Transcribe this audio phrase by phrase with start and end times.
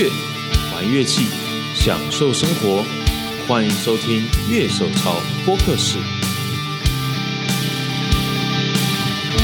[0.00, 0.08] 乐，
[0.72, 1.26] 玩乐器，
[1.74, 2.82] 享受生活。
[3.46, 5.12] 欢迎收听《乐手潮
[5.44, 5.98] 播客室》。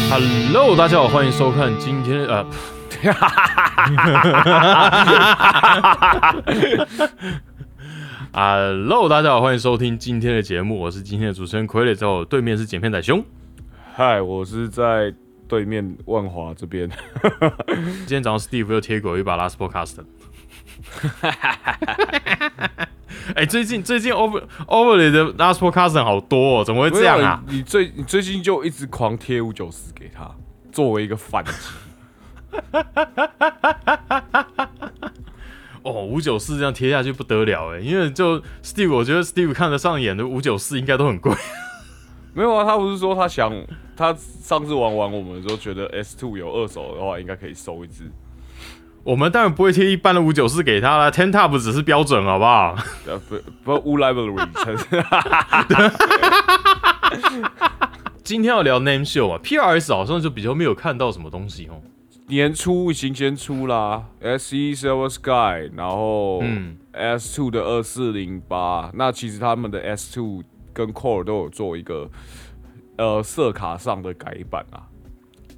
[0.08, 2.46] Hello，大家好，欢迎收看今天呃
[8.32, 13.22] ，Hello，大家好，欢迎收听今天的节目，我是今天的主持人傀儡，在我对面是剪片仔兄。
[13.94, 15.12] 嗨，我是在
[15.46, 16.90] 对面万华这边。
[18.06, 19.96] 今天早上 Steve 又贴过一把 Last Podcast。
[23.34, 27.42] 哎，最近最近 Over Over 的 Last Podcast 好多哦，怎么会这样啊？
[27.48, 30.30] 你最你最近就一直狂贴五九四给他，
[30.70, 31.50] 作为一个反击。
[35.82, 41.32] 哦，五九四这样贴下去不得了哎，因为就 Steve，我觉得 Steve 看得上眼的五九四应该都很贵。
[42.34, 43.52] 没有啊，他不是说他想
[43.96, 48.10] 他上次玩完我们的时候觉得 S Two 有二手的话，应该可以收一支。
[49.06, 52.76] 我们当然不会贴一般的五九四给他了，Ten Top 只是标准，好不好？
[53.06, 54.48] 呃，不不，U library。
[58.24, 61.80] 今天要聊 Name Show 啊，PRS 好像就比较没有看到什么东西哦。
[62.26, 66.42] 年初已经先出啦，S E Silver Sky，然后
[66.90, 72.10] S Two 的二四零八，那其实他们的 S Two 跟 Core 都有做一个
[72.98, 74.82] 呃色卡上的改版啊。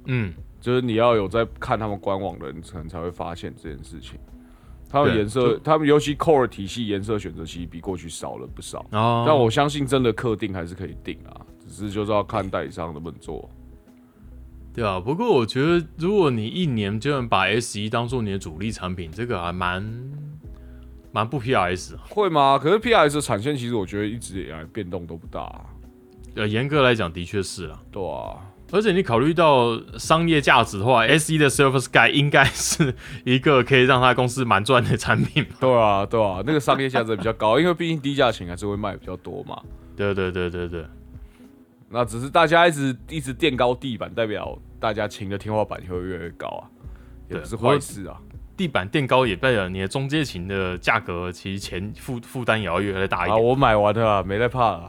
[0.05, 0.35] 嗯。
[0.59, 4.19] 就是你要有在看他们官网的人，可能才会发现这件事情。
[4.91, 8.83] 他们颜色，他们尤其 Core 体系颜色选择其实比过去少了不少。
[8.91, 9.23] 哦。
[9.25, 13.47] 但我相信真的客定还是可以定啊，只是就是要看代理商能不能做。
[14.73, 19.83] 对啊，不过我觉得如果你一年就能把 S 一当做你的主力产品，这个还蛮
[21.11, 21.95] 蛮不 PRS。
[22.09, 22.57] 会吗？
[22.57, 25.65] 可是 PRS 的产线其实我觉得一直以来变动都不大。
[26.33, 27.79] 呃，严格来讲的确是啊。
[27.91, 28.41] 对啊。
[28.71, 32.93] 而且你考虑到商业价值的话，S E 的 Surface Sky 应该是
[33.23, 35.45] 一个可以让他公司蛮赚的产品。
[35.59, 39.59] 对啊，对啊，那个商业价值比较高，因为毕竟低价钱还是会卖比较多嘛。
[39.95, 40.85] 对对对对对。
[41.89, 46.69] 那只是大家一直一直垫高地板，代表大家琴的天花板会越来越高啊，
[47.29, 48.15] 也不是坏事啊。
[48.55, 53.43] 地板垫高也代表你的中介琴的价格，其实钱负负担也要越来越大一点。
[53.43, 54.87] 我买完了，没在怕了。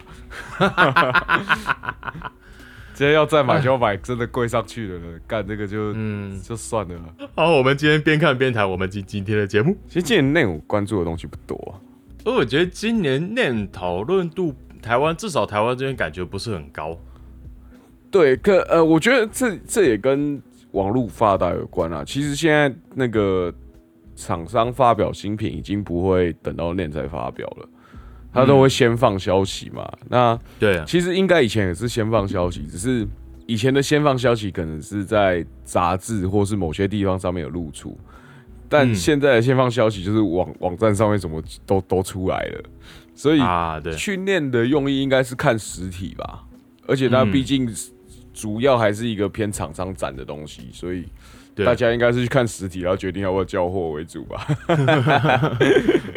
[3.00, 6.94] 今天要再买就要买真的贵上去的了，干这个就嗯就算了。
[7.34, 9.74] 好，我们今天边看边谈我们今今天的节目。
[9.86, 11.80] 其实今年内我关注的东西不多，
[12.26, 16.94] 而我觉得今年内讨论度台湾至少台湾这边感觉不是很高。
[18.10, 20.38] 对，可呃，我觉得这这也跟
[20.72, 22.04] 网络发达有关啊。
[22.04, 23.50] 其实现在那个
[24.14, 27.66] 厂商发表新品已经不会等到念再发表了。
[28.32, 29.90] 他都会先放消息嘛？
[30.08, 33.06] 那对，其实应该以前也是先放消息，只是
[33.46, 37.98] 以前的先放消息可能是在杂志或是某些地方上面有露出，
[38.68, 42.62] 但现在的先放消息就是网网站上面怎么都都出来了，
[43.14, 46.44] 所以啊，对，训练的用意应该是看实体吧，
[46.86, 47.68] 而且它毕竟
[48.32, 51.04] 主要还是一个偏厂商展的东西，所以。
[51.64, 54.46] 大家应该是去看实体，然后决定要不要交货为主吧。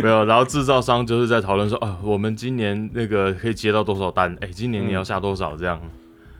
[0.01, 4.35] 没有，然后制造商就是在讨论说，啊，我们今年那个可以接到多少单？
[4.41, 5.55] 哎，今年你要下多少？
[5.55, 5.81] 这样，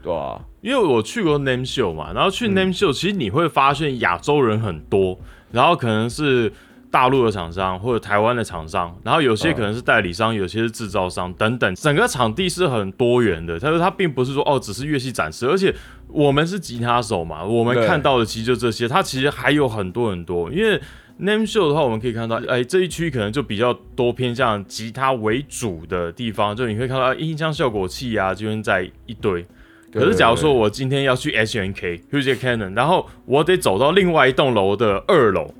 [0.02, 0.40] 对啊。
[0.62, 5.20] 因为我去过 Name Show 嘛，然后去 Name Show，其实你会发现亚洲人很多，
[5.52, 6.52] 然后可能是。
[6.94, 13.60] 大陆的厂商或者台湾的厂商，然后有些可能是代理商，有些是制造商等等，整个场地是很多元的。
[13.60, 15.74] 他说他并不是说哦，只是乐器展示，而且
[16.08, 20.52] 我们是吉他手嘛，我们看到的其实就这些，它其实还有很多很多。
[20.52, 20.80] 因为
[21.18, 29.44] Name Show 的话，我们可以看到，哎，这一区可能就比较多偏向吉他为主的地方，就你可以看到音箱效果器啊，这边在一堆。
[29.92, 35.52] 可是假如说我今天要去 H N K h u g e Canon，然后我得走到另外一栋楼的二楼。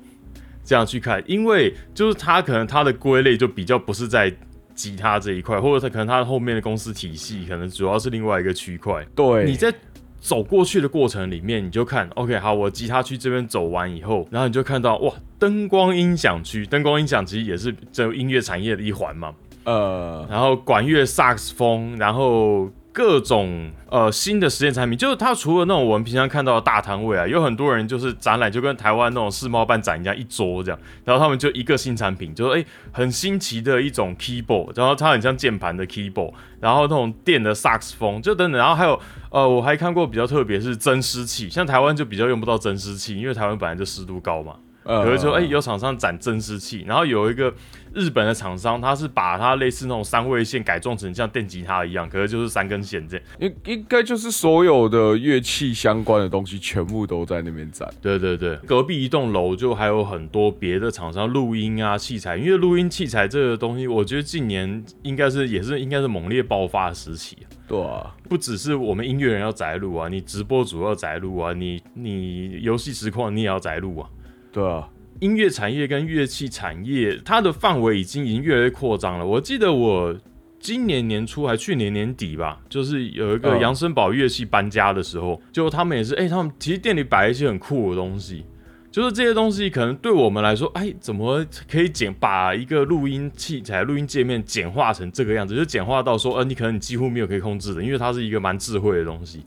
[0.64, 4.34] 这样去看，因为就是它可能它的归类就比较不是在
[4.74, 9.06] 吉他这一块，或者它可能它后面的公司体系可能主要是另外一个区块。
[9.14, 9.72] 对，你在
[10.18, 19.34] 走过去的过程里面，你就看，OK，好，我吉他区这边走完以后，然后你就看到哇，灯光音响区，灯光音响其实也是这音乐产业的一环嘛。
[19.64, 22.70] 呃，然后管乐、萨克斯风，然后。
[22.94, 39.00] 各种呃新的实验产品，就是它除了那种我们平常看到的大摊位啊，有很多人就是展览，就跟台湾那种世贸办展一样，一桌这样，然后他们就一个新产品，就是哎很新奇的一种 keyboard，然后它很像键盘的 keyboard，然后那种电的萨克斯风，就等等，然后还有
[39.30, 44.54] 呃我还看过比较特别是增湿器，像台湾就比较用不到增湿器，因为台湾本来就湿度高嘛，
[44.84, 47.52] 可是说哎有厂商展增湿器，然后有一个
[47.94, 53.26] 日本的厂商，他是把它类似那种三位线改装成像电吉他一样，可是就是三根线这样。
[53.38, 57.88] 应应该就是所有的乐器相关的东西全部都在那边展。
[58.02, 67.38] 对对对，隔壁一栋楼就还有很多别的厂商录音啊器材，因为录音器材这个东西，我觉得近年应该是也是应该是猛烈爆发的时期。
[67.66, 74.08] 对啊，不只是我们音乐人要宅录啊，你直播主要宅录啊，你你游戏实况你也要宅录啊。
[74.52, 74.88] 对啊。
[75.24, 79.24] 音乐产业跟乐器产业，它的范围已经已经越来越扩张了。
[79.24, 80.14] 我记得我
[80.60, 88.44] 今年年初还去年年底吧，就是有一个扬声宝乐器搬家的时候，就他们也是，哎，他们其实店里摆一些很酷的东西，
[88.90, 95.56] 就是这些东西可能对我们来说，哎，怎么可以简把一个录音器材、录音界面简化成这个样子？
[95.56, 99.42] 就简化到说，呃，你可能你几乎没有可以控制的，因为它是一个蛮智慧的东西，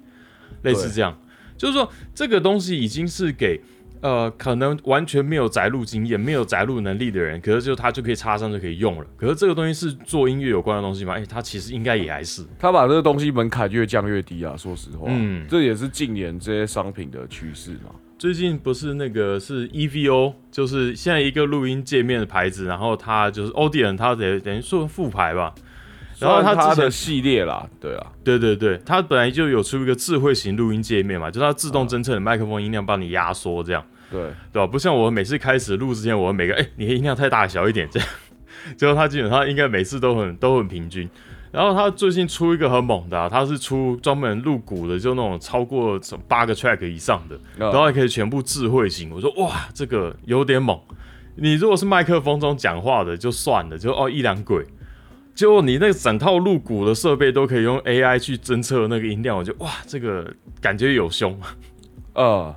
[0.64, 1.16] 类似这样，
[1.56, 3.62] 就是说这个东西已经是给。
[4.02, 9.06] 呃，可能完全没有宅录经验、没有宅录能力的人，可是就他就可以插上就可以用了。
[9.18, 11.14] 可是这个东西是做音乐有关的东西吗？
[11.14, 12.44] 哎，他其实应该也还是。
[12.60, 17.92] 他把这个东西门槛越降越低啊，说实话，嗯，这也是近年这些商品的趋势嘛。
[18.18, 25.54] 最近不是那个是 EVO，就是现在一个录音界面的牌子，然后它就是 Audion，它等等于说副牌吧。
[26.20, 34.22] 然后它的系列啦，对啊，对对对，它本来就有出一个智慧型录音界面嘛，就它自动侦测你麦克风音量，帮你压缩这样，对
[34.52, 34.66] 对吧？
[34.66, 38.10] 不像我每次开始录之前，我每个哎，你的音量太大小一点这样，
[38.78, 41.10] 最后它基本上应该每次都很都很平均。
[41.50, 49.10] 然后它最近出一个很猛的，它是出专门录鼓的，就那种超过八个 track 以上的，然后还可以全部智慧型。
[49.12, 50.78] 我说哇，这个有点猛。
[51.36, 54.66] 你如果是麦克风中讲话的就算了，就哦一两轨。
[55.38, 61.40] 就你那个整套入骨的设备都可以用 AI 去侦测那个音量，我就哇，这个感觉有凶。
[62.16, 62.56] 呃，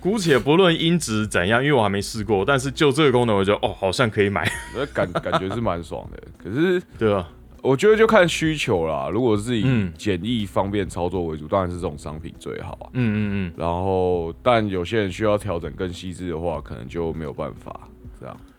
[0.00, 4.50] 姑且不论音质怎样，因为我还没试过，但是就这个功能，我觉得哦，好像可以买。
[4.74, 6.22] 那感 感觉是蛮爽的。
[6.42, 7.28] 可是，对啊，
[7.60, 9.10] 我觉得就看需求啦。
[9.12, 12.88] 如果是以简易方便操作为主，当然是这种商品最好啊。
[12.94, 13.52] 嗯嗯嗯。
[13.54, 17.86] 然后，但有些人需要调整更细致的话，可能就没有办法。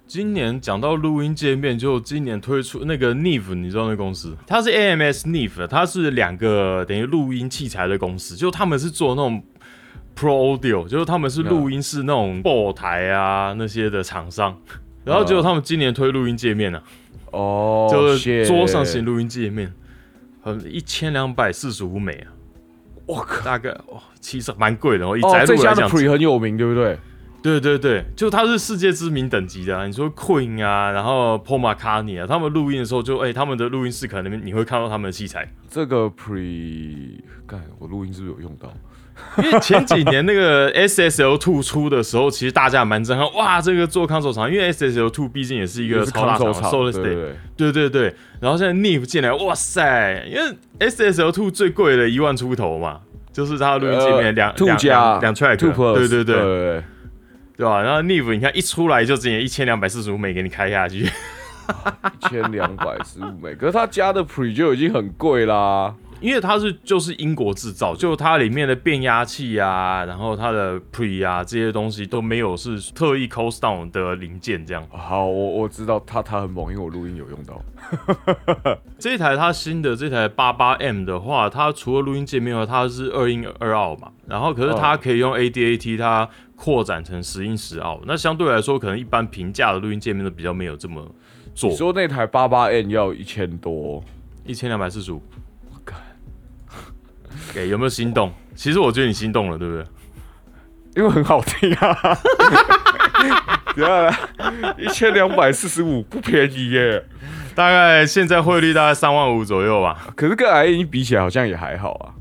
[0.07, 4.35] 今年讲到录音界面，就今年推出那个 Neve，你知道那公司？
[4.45, 9.43] 它是 AMS Neve，它是两个等于录音器材的公司，就他们是做那种
[10.15, 14.55] Pro Audio，就是他们是录音室那种播台啊那些的厂商。
[15.03, 16.81] 然后结果他们今年推录音界面呢，
[17.31, 19.73] 哦，就是桌上型录音界面，
[20.41, 22.29] 很一千两百四十五美啊！
[23.07, 25.17] 我靠，大概哦，其实蛮贵的哦。
[25.21, 26.97] 哦，这家的 Pre 很有名，对不对？
[27.45, 35.47] 对对对，就他是世界知名等级的，啊你说 Queen 啊，然后 Paul McCartney 啊，他们录音的时候就哎，他们的录音室可能你会看到他们的器材。
[35.69, 38.73] 这个 Pre，干我录音是不是有用到？
[39.43, 48.15] 因为前几年那个 SSL Two 出的时候，其实大家蛮震撼，哇，这个做 console 厂，因为 SSL Two 毕竟也是一个超大厂，Solid State，对对对。
[48.39, 53.01] 然后现在 Neve 进来，哇塞，因为 SSL Two 最贵的一万出头嘛，
[53.31, 55.57] 就是它的录音界面两两两 track，
[55.93, 56.83] 对对对。
[57.57, 57.81] 对吧？
[57.81, 65.95] 然后 Neve 你看一出来就直接一千两百四十五美给你开下去，一千两百四十五美，可是他加的 Pre 就已经很贵啦。
[66.21, 74.81] 因为它是就是英国制造，就它里面的变压器啊，然后它的 pre 啊这些东西都没有是特意 cost down 的零件这样。
[74.89, 77.61] 好，我我知道它它很猛，因为我录音有用到。
[78.97, 91.05] 这一台它新的这台八八 M 的话，它除了录音界面外，它是二音二奥嘛，然后可是它可以用 ADAT 它扩展成十英十奥，那相对来说可能一般平价的录音界面都比较没有这么
[91.53, 91.71] 做。
[91.71, 94.03] 说那台八八 N 要一千多，
[94.45, 95.21] 一千两百四十五。
[97.53, 98.33] 给有没有心动？
[98.55, 99.85] 其实我觉得你心动了，对不对？
[100.95, 102.17] 因为很好听啊！
[103.75, 104.17] 对啊，
[104.77, 107.03] 一千两百四十五不便宜耶，
[107.53, 110.07] 大概现在汇率大概三万五左右吧。
[110.15, 112.14] 可是跟 I N E 比起来好像也还好啊。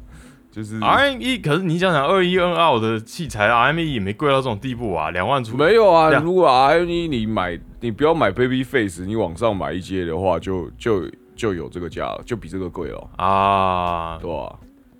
[0.54, 5.56] 就是 RME，可是你想想二一 N 二的器材，R M E 也没贵到这种地步啊，两万出。
[5.56, 14.54] 没有啊，如果 RME 你买，你不要买 Baby Face，你往上买一阶的话，就就就有这个价了，就比这个贵了啊，对吧？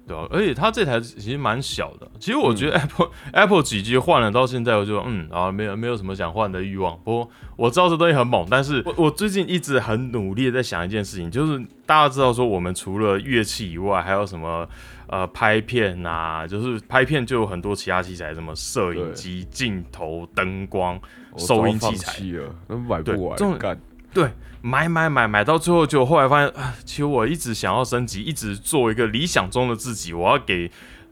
[0.06, 2.06] 对而且它这台其实蛮小的。
[2.18, 6.99] 其实我觉得 Apple Apple 几机换了到现在，我就嗯啊，没有没有什么想换的欲望。
[7.02, 14.68] 不过我知道这东西很猛，但是我我最近一直很努力在想一件事情，就是大家知道说我们除了乐器以外，还有什么
[15.06, 21.00] 呃拍片啊，就是拍片就有很多其他器材，什么摄影机、镜头、灯光、
[21.37, 22.23] 收音器材，
[22.68, 23.78] 那买不完，干
[24.12, 24.28] 对。
[24.66, 30.14] 买买买买到最后，就后来发现啊，其实我一直想要升级，一直做一个理想中的自己。
[30.14, 30.70] 我要给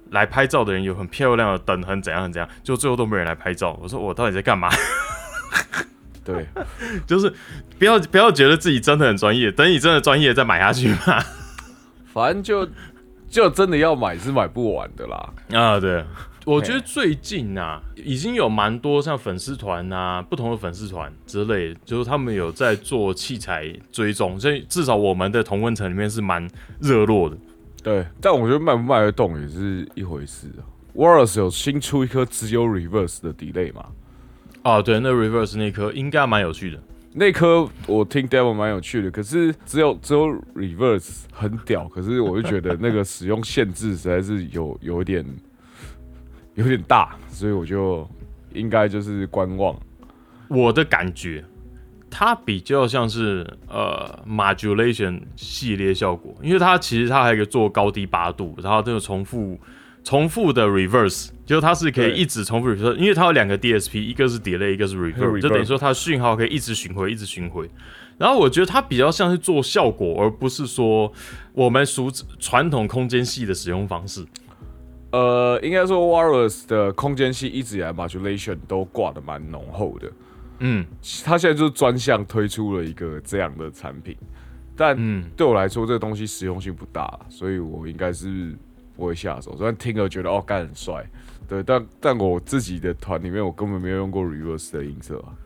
[0.08, 3.78] 来拍照的人有很漂亮的灯，很怎样很怎样，就最后都没人来拍照。
[3.82, 4.70] 我说我到底在干嘛？
[6.24, 6.46] 对，
[7.06, 7.30] 就是
[7.78, 11.22] 不要不要觉得自己真的很专业，等你真的专业再买下去嘛。
[12.10, 12.66] 反正就
[13.32, 15.32] 就真的要买是买不完的啦。
[15.52, 16.04] 啊，对，
[16.44, 26.46] 我觉得最近啊，已经有蛮多像粉丝团啊，不同的粉丝团之类，就是他们有在做器材追踪，所以至少我们的同温层里面是蛮
[26.78, 27.36] 热络的。
[27.82, 30.60] 对，但我觉得卖不卖得动也是一回事啊。
[30.94, 33.86] Warriors 有新出一颗只有 Reverse 的 Delay 嘛？
[34.60, 36.78] 啊，对，那 Reverse 那颗应该蛮有趣的。
[37.14, 45.24] 那颗我听 Devil 蛮有趣的，可是只有只有 Reverse 很屌，可是我就觉得那个使用限制实在是有有点
[46.54, 48.08] 有点大，所以我就
[48.52, 49.76] 应该就是观望。
[50.48, 51.44] 我的感觉，
[52.10, 59.58] 它比较像是呃 Modulation 系列效果，因为它其实它还可以做高低八度，然后这个重复。
[60.04, 67.68] 重复的 reverse，就是它是可以一直重复 reverse，因为它有两个 DSP，一个是 delay，一个是 reverse，就等于说它的讯号可以一直巡回，一直巡回。
[68.16, 71.12] 然后我觉得它比较像是做效果，而不是说
[71.52, 72.08] 我们熟
[72.38, 74.24] 传统空间系的使用方式。
[75.10, 80.10] 呃，应该说 wireless 的空间系一直以来 modulation 都挂的蛮浓厚的。
[80.60, 80.86] 嗯，
[81.24, 84.16] 它现在就是专项推出了一个这样的产品，
[84.76, 84.96] 但
[85.36, 88.56] 对我来说这个东西实用性不大，所以我应该是。
[88.94, 91.02] 不会下手，虽然听了觉得哦，干很帅，
[91.52, 95.36] 对，但但我自己的团里面，我根本没有用过 reverse 的音色啊。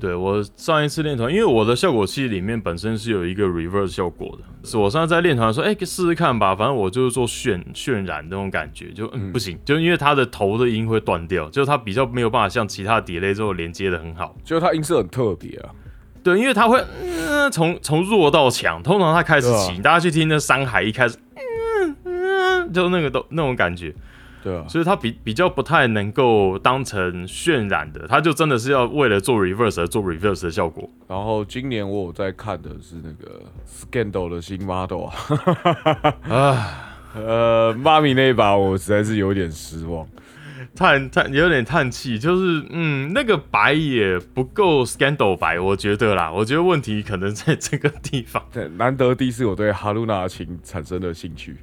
[0.00, 15.70] 对我上一次练团，因为我的效果器里面本身是有一个 reverse 效果的，是我上次在练团说，哎，试试看吧，反正我就是做渲渲染那种感觉，就嗯不行，就因为它的头的音会断掉，就它比较没有办法像其他 delay 之后连接的很好，就它音色很特别啊。
[16.24, 21.16] 对，因为它会嗯从从弱到强，通常它开始起，大家去听那山海一开始。
[21.36, 23.94] 嗯嗯就那个都那种感觉，
[24.42, 30.88] 对啊，所以它比比较不太能够当成渲染的，它就真的是要为了做 reverse 而做 reverse 的效果。
[31.08, 35.04] 然后今年我有在看的是那个 Scandal 的新 model
[36.28, 40.06] 啊， 呃，妈咪那一把我实在是有点失望，
[40.76, 48.42] 叹叹有点叹气，就是嗯，那个白也不够 Scandal 白，我觉得啦，我觉得问题可能在这个地方。
[48.52, 51.56] 对， 难得第一次我对哈露娜的琴产生了兴趣。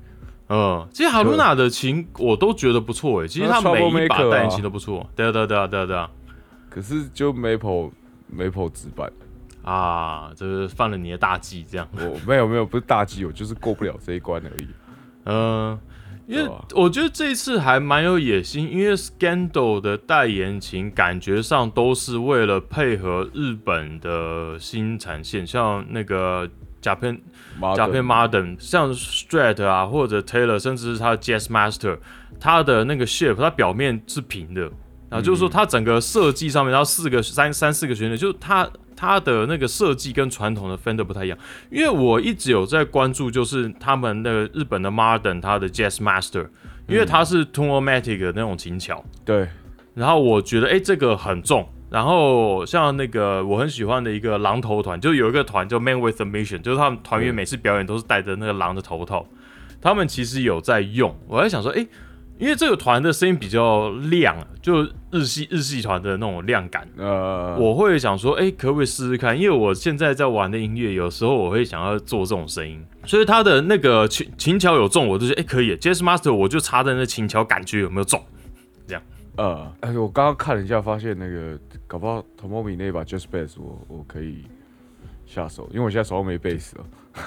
[0.50, 5.06] 嗯，其实哈露娜的琴我都觉得不错诶，其实他每一把代言琴都不错。
[5.14, 6.10] 对啊，对啊，对啊，对啊，对啊。
[6.70, 7.92] 可是就 Maple
[8.34, 9.12] Maple 直板
[9.64, 11.86] 啊，就是犯了你的大忌，这样。
[11.94, 14.68] 我没有没有，不是大忌，我就是过不了这一关而已。
[15.26, 15.78] 嗯，
[16.28, 26.50] 因为我觉得这一次还蛮有野心，因为 Scandal 的代言琴感觉上都是为了配合日本的新产线，像那个。
[26.88, 27.22] 甲片
[27.76, 31.98] 甲片 Modern，像 Strat 啊，或者 Taylor，甚至是它的 Jazz Master，
[32.40, 34.72] 它的那个 shape，它表面是平的，
[35.10, 41.38] 啊，就是说它整个设计上面，然后四个三三四个旋律，就是它它的那个设计跟传统的 Fender 不太一样。
[41.70, 46.48] 因为我一直有在关注，就是他们那个日本的 Modern，它的 Jazz Master，
[46.88, 49.50] 因为它是 Tonomatic 的那种琴桥，对，
[49.94, 51.68] 然后我觉得哎，这个很重。
[51.90, 59.26] 然后像那个我很喜欢的一个狼头团，就有一个团叫 Man with a Mission，就是他们团员每次表演都是戴着那个狼的头套。
[59.82, 61.86] 他们其实有在用，我在想说，哎，
[62.40, 69.40] 因为这个团的声音比较亮，就日系日系团的那种亮感，呃，我会想说，哎，可不可以试试看？
[69.40, 75.78] 因为我现在在玩的音乐，有时候我会想要做这种声音，所以他的那个琴琴桥有重，我就觉得哎可以。
[75.78, 78.22] Jazz Master 我就插在那琴桥，感觉有没有重？
[78.88, 79.04] 这样。
[79.38, 84.46] 呃，哎，我刚刚看了一下，发现那个搞不好 Tomomi 那把 Just Bass 我我可以
[85.26, 86.86] 下手，因为我现在手上没 Bass 了。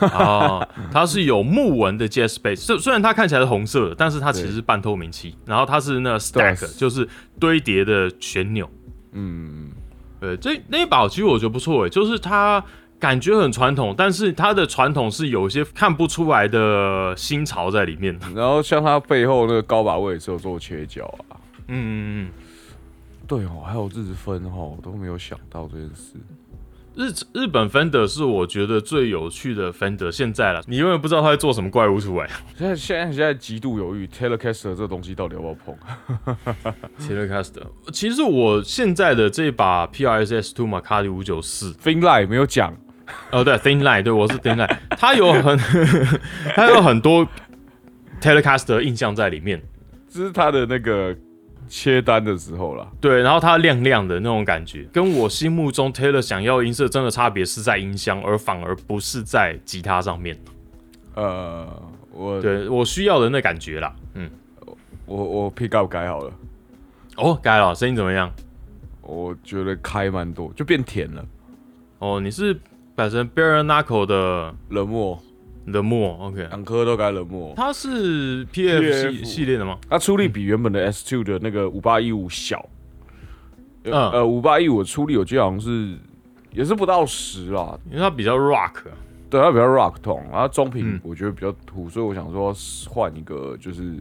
[0.09, 8.69] 啊， 它是有木纹的 Jazz Bass，虽虽然它看起来是红色的，但是它其实是半透明漆，然后它是那 Stack，就是堆叠的旋钮。
[9.13, 9.71] 嗯，
[10.21, 12.65] 对，这那一把其实我觉得不错诶，就是它
[13.01, 18.17] 感觉很传统，但是它的传统是有一些看不出来的新潮在里面。
[18.35, 21.40] 然后像它背后那个高把位是有做切角啊。
[21.73, 22.31] 嗯嗯嗯，
[23.27, 26.15] 对哦，还有日分哈，我都没有想到这件事。
[26.97, 32.29] 日日本 Fender 是我觉得最有趣的 Fender，现在了，你永远不知道他在做什么怪物出来。
[32.59, 36.75] 现在现在现在极度犹豫，Telecaster 这东西到底要不要碰？
[36.99, 37.63] Telecaster，
[37.93, 42.77] 其实我现在的这把 PRS Two 马卡迪五九四 Thin Line 没有讲。
[43.31, 45.57] 哦，对，Thin Line，对我是 Thin Line，它有很
[46.57, 47.27] 它有很多
[48.21, 49.63] Telecaster 印象在里面，
[50.09, 51.17] 这是它的那个。
[51.71, 60.37] 切单的时候了，对，然后它亮亮的那种感觉，跟我心目中 Taylor 想要音色真的差别是在音箱，而反而不是在吉他上面。
[61.15, 61.67] 呃，
[62.11, 64.29] 我对我需要的那感觉啦，嗯，
[65.07, 66.33] 我我 pick up 改好了，
[67.17, 68.31] 哦，改了，声音怎么样？
[69.03, 71.25] 我觉得开蛮多，就变甜了。
[72.01, 72.53] 哦，你是
[72.97, 75.23] 改成 Bare Knuckle 的冷漠
[75.67, 77.53] 冷漠，OK，两颗都改冷漠。
[77.57, 79.79] 它是 PF 系系列的吗？
[79.89, 82.69] 它出力比原本的 S Two 的那个五八一五小。
[83.85, 85.97] 嗯，呃，五八一五出力我记得好像是
[86.53, 88.83] 也是不到十啊，因为它比较 rock，
[89.31, 92.55] 对，它比较 rock 痛，然后中频我觉得比较土，所以我想说
[92.89, 93.99] 换一个就是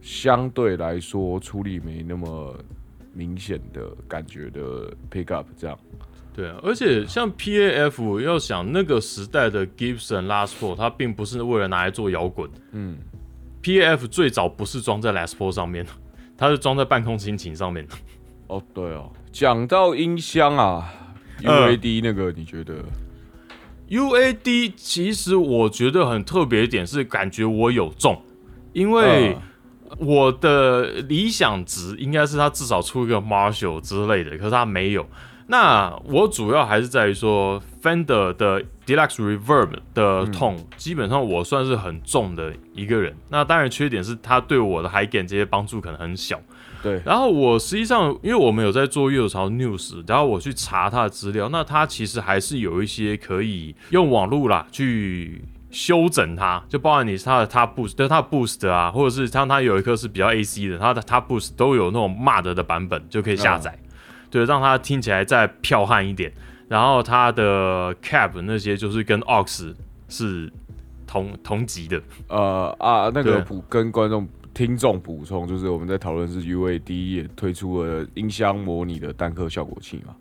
[0.00, 2.54] 相对来说出力没那么
[3.12, 5.78] 明显的感觉的 pickup 这样。
[6.38, 12.96] 对啊，而且像 PAF 要想那个时代的 Gibson Last Four，它并不是为了拿来做摇滚，嗯
[13.60, 15.90] ，PAF 最早不是装在 Last Four 上面的，
[16.36, 17.94] 它是装在半空心琴上面的。
[18.46, 20.88] 哦，对哦，讲到音箱啊
[21.42, 22.84] ，UAD 那个，你觉得
[23.88, 28.16] ？UAD 其实我觉得很特别一点是，感觉我有中，
[28.72, 29.36] 因为
[29.98, 35.04] 我的理想值应该是它至少出一个 Marshall 之类的，可是它没有。
[35.50, 43.16] 那我主要还是在于说，Fender 的 Deluxe Reverb 的痛，基本上我算是很重的一个人。
[43.30, 46.38] 那当然缺点是它对我的 High Gain 这些帮助可能很小。
[46.82, 63.76] 对，然后我实际上，因为我们有在做乐潮 news，然后我去查它的资料，那它其实还是有一些可以用网络啦去修整它，就包含你它的它 boost，对它 boost 啊，或者是像它有一颗是比较 AC 的，它的它 boost 都有那种 MUD 的版本就可以下载，
[64.30, 66.32] 对，让它听起来再彪悍一点。
[66.68, 69.74] 然后它的 cap 那些就是跟 aux
[70.08, 70.52] 是
[71.06, 74.28] 同同级的，呃啊，那个补跟观众。
[74.54, 80.16] 听众补充，就是我们在讨论是 UAD 也推出了音箱模拟的单颗效果器嘛？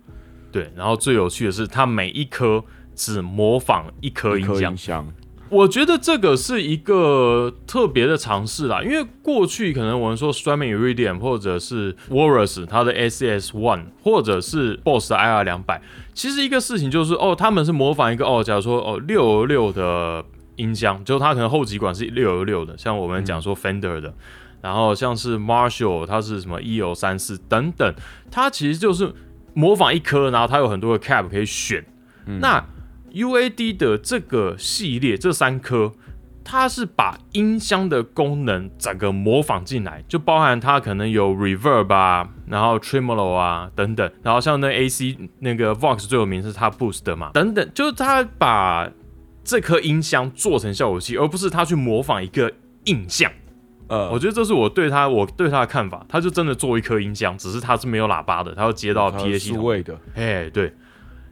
[0.52, 5.08] 对，然后最有趣的是，它每一颗只模仿一颗音箱。
[5.50, 15.82] 我觉得这个是一个特别的尝试啦，因为过去可能我们说 Strymon Iridium 或者是 Walrus 它的 SS One 或者是 Boss 的 IR 两百，
[16.14, 20.24] 其实一个事情就是哦，他们是模仿一个哦，假如说哦六六的。
[20.58, 24.12] 音箱就它可能后几管是六二六的，像我们讲说 Fender 的，
[24.60, 27.94] 然后像是 Marshall，它是什么 E 九三四等等，
[28.32, 29.14] 它其实就是
[29.54, 31.86] 模仿一颗，然后它有很多的 cap 可以选。
[32.26, 32.66] 那
[33.14, 35.92] UAD 的这个系列这三颗，
[36.44, 48.90] 它是把音箱的功能整个模仿进来，就包含它可能有 reverb 啊，然后 tremolo 啊等等，然后像那 AC 那个 Vox 最有名是它 boost 的嘛，等等，就是它把。
[49.50, 52.52] 这颗音箱做成效果器，而不是它去模仿一个
[52.84, 53.32] 印象。
[53.88, 56.06] 呃，我觉得这是我对他我对他的看法。
[56.10, 59.98] 他就真的做一颗音箱，只是他是没有喇叭的，他要接到 PA 系统的。
[60.16, 60.74] 哎，对，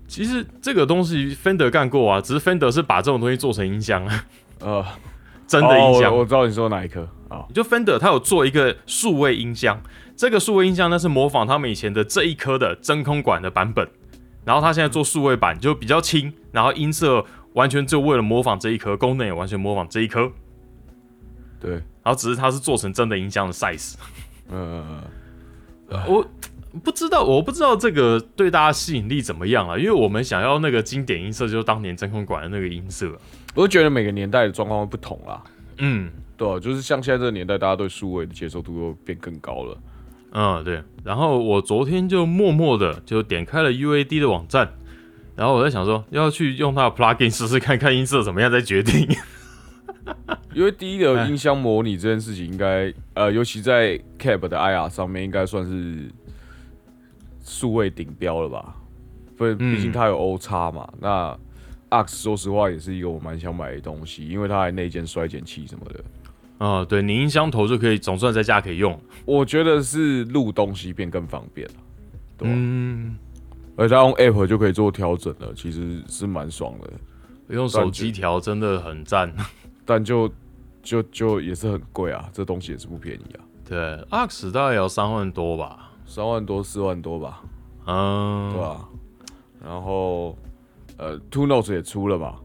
[0.07, 4.25] 其实这个东西 Fender 干过啊，只是 Fender 是把这种东西做成音箱啊。
[4.59, 4.85] 呃，
[5.47, 7.45] 真的音箱，我知道你说哪一颗啊？
[7.53, 9.81] 就 Fender 他有做一个数位音箱，
[10.15, 13.87] 这个数位音箱呢是模仿他们以前的这一颗的真空管的版本，
[14.43, 17.25] 然后他现在做数位版就比较轻，然后音色。
[17.55, 20.29] 完全就为了模仿这一颗，功能也完全模仿这一颗。
[21.57, 23.93] 对，然后只是它是做成真的音箱的 size。
[24.49, 25.01] 嗯，
[26.05, 26.27] 我
[26.83, 29.77] 不知道，我不知道这个对大家吸引力怎么样啊？
[29.77, 33.11] 因为我们想要那个经典音色，就是当年真空管的那个音色。
[33.53, 35.41] 我觉得每个年代的状况会不同啦。
[35.77, 39.77] 嗯，对，就是像现在这个年代，大家对数位的接受度又变更高了。
[40.31, 40.81] 嗯，对。
[41.03, 44.73] 然后我昨天就默默的就点开了 UAD 的网站。
[45.35, 49.07] 然后我在想说，要去用它的 plugin 试试看看音色怎么样再决定。
[50.53, 56.09] 因为第一个音箱模拟这件事情，应该呃，尤其在 Cap 的 IR 上面，应该算是
[57.55, 58.75] 数位顶标了吧？
[59.37, 60.87] 不，毕竟它有 O 叉嘛。
[60.99, 61.37] 那
[61.89, 66.03] Ax 说实话也是一个我蛮想买的东西，因为它还内建衰减器什么的。
[66.57, 68.99] 啊，对你音箱头就可以总算在家可以用。
[69.25, 71.73] 我觉得是录东西变更方便了。
[72.41, 73.15] 嗯。
[73.77, 76.89] 而且它用 App 就可以做调整了，其实是蛮爽的。
[77.49, 79.31] 用手机调真的很赞，
[79.85, 80.31] 但就
[80.81, 83.43] 就就也是很贵啊，这东西也是不便宜啊。
[83.67, 83.77] 对
[84.09, 87.41] ，Ax 大概也要三万多吧，三万多四万多吧，
[87.85, 88.87] 嗯，对吧？
[89.63, 90.37] 然后
[90.97, 92.35] 呃，Two Notes 也出了吧？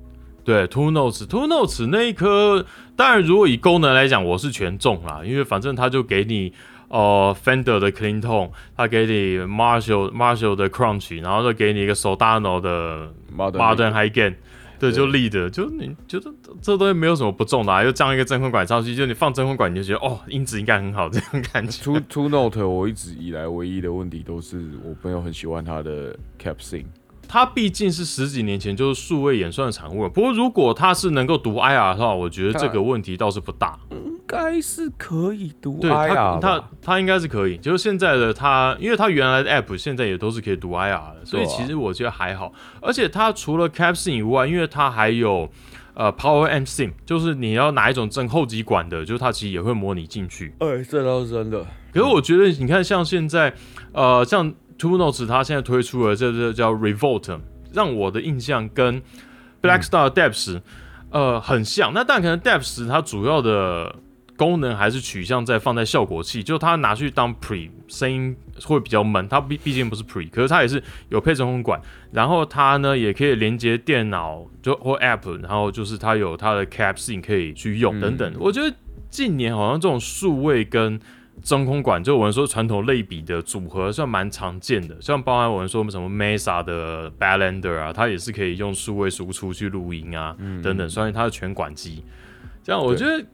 [0.45, 2.65] 对，Two Notes，Two Notes 那一颗，
[2.97, 6.53] 当然如果以功能来讲，我是全中啦，因为反正它就给你。
[6.93, 14.35] 哦，Fender 的 Clean Tone，他给你 Marshall Marshall 的 Crunch，然后再给你一个 Soldano 的 Modern High Gain，
[14.81, 21.85] 对，就 Lead，就你觉得这东西没有什么不重的，啊，又装一个真空管上去，就你放真空管你就觉得哦，音质应该很好这种感觉。
[21.85, 26.87] Two Two Note 我一直以来唯一的问题都是我朋友很喜欢它的 Cap Sing，
[27.33, 33.79] 它毕竟是十几年前就是数位演算的产物，不过如果它是能够读 IR 的话，我觉得这个问题倒是不大。
[33.93, 42.53] 应该是可以读对 IR 它它它应该是可以，就是现在的它，因为它原来的 app 现在也都是可以读 IR 的，所以其实我觉得还好。
[42.83, 45.49] 而且它除了 Capsin 以外，因为它还有
[45.95, 50.53] 呃 Power M Sim，就是你要哪一种正后极管的，就是它其实也会模拟进去。
[50.59, 51.65] 哎，这倒是真的。
[51.93, 53.55] 可是我觉得你看，像现在
[53.93, 57.39] 呃像 Two Notes 它现在推出了这这叫 Revolt，
[57.71, 59.03] 让我的印象跟
[59.61, 60.63] Black Star Depths、
[61.11, 61.93] 呃很像。
[61.93, 63.95] 那但可能 Depths 它主要的
[64.39, 71.79] 功能还是取向在放在效果器，就它拿去当 Pre 声音会比较闷，它毕毕竟不是 Pre，可是它也是有配真空管，
[72.11, 78.33] 然后它呢也可以连接电脑就或 App，然后就是它有它的 Capsing 可以去用等等。
[78.41, 78.75] 我觉得
[79.11, 80.99] 近年好像这种数位跟
[81.43, 84.97] 真空管，就我们说传统类比的组合，算蛮常见的。
[85.01, 90.89] 像包含我们说什么 Mesa 的 Ballander 啊，它也是可以用数位输出去录音啊，等等。
[90.89, 92.05] 所以它是全管机。
[92.63, 93.25] 这样我觉得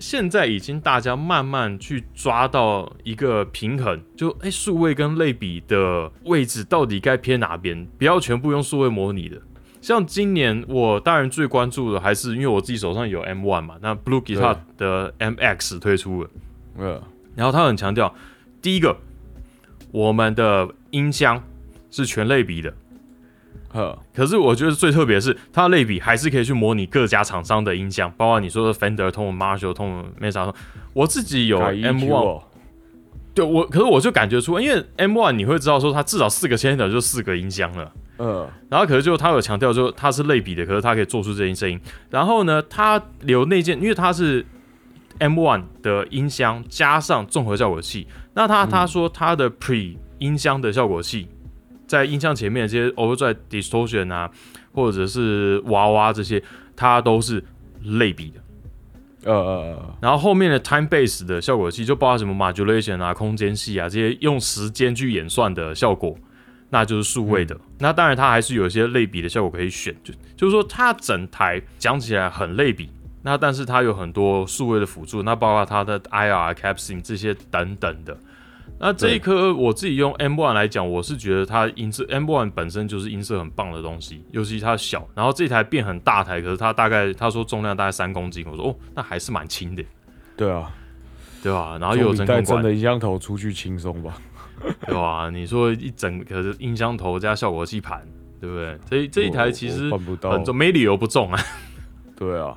[0.00, 9.40] 现在已经大家慢慢去抓到一个平衡，就哎数位跟类比的位置到底该偏哪边，不要全部用数位模拟的。
[9.80, 16.30] 像今年我当然最关注的还是因为我自己手上有 M1 嘛，那 Blue Guitar 的 MX 推出了。
[16.76, 17.02] 呃，
[17.34, 18.14] 然后他很强调，
[18.60, 18.96] 第一个，
[19.90, 21.42] 我们的音箱
[21.90, 22.74] 是全类比的，
[23.72, 30.54] 呵，可是我觉得最特别的是，它的类比还是可以去模拟各家厂商的音箱，包括你说的 Fender 通、Marshall 通、Mesa 通。
[30.92, 32.42] 我自己有 M One，哦
[33.34, 37.90] 对我，可是我就感觉出，因为 M One 你会知道说它至少四个 channel 就四个音箱了。
[38.18, 41.80] 嗯，然后可是就他有强调，就它是类比的，可是它可以做出这些声音。
[42.10, 44.44] 然后呢，它留内件，因为它是
[45.28, 48.06] M1 的音箱加上综合效果器。
[48.34, 51.28] 那他他说他的 Pre 音箱的效果器，
[51.86, 54.30] 在音箱前面这些 Overdrive Distortion 啊，
[54.72, 56.42] 或者是娃娃这些，
[56.74, 57.44] 它都是
[57.84, 58.40] 类比的。
[59.24, 66.16] 呃呃然后后面的 Time Base 的效果器，就包括什么 Modulation 啊、空间系啊这些用时间去演算的效果，
[66.70, 67.56] 那就是数位的。
[67.78, 72.88] 那当然它还是有一些类比的效果可以选，就就是说它整台讲起来很类比，
[73.22, 78.16] 那但是它有很多数位的辅助，那包括它的 IR、Capsing 这些等等的。
[78.78, 89.84] 那这一颗我自己用 M1 来讲，我是觉得它音色 M1 本身就是音色很棒的东西，尤其它小，然后这台变很大台，可是它大概他说重量大概三公斤，我说哦，那还是蛮轻的，
[90.36, 90.68] 对啊，
[91.44, 91.78] 对吧？
[91.80, 94.16] 然后又有真的音箱头出去轻松吧？
[94.86, 95.30] 对吧？
[95.30, 98.04] 你说一整个音箱头加效果器盘，
[98.40, 98.78] 对不对？
[98.90, 99.90] 这这一台其实
[100.22, 101.40] 很重，没理由不重啊。
[102.18, 102.56] 对啊，